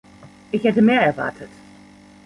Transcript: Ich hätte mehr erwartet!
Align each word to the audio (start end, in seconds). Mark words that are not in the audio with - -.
Ich 0.51 0.63
hätte 0.63 0.81
mehr 0.81 1.01
erwartet! 1.03 1.49